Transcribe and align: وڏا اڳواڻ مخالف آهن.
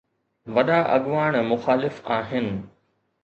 وڏا 0.55 0.79
اڳواڻ 0.95 1.33
مخالف 1.51 2.01
آهن. 2.17 2.47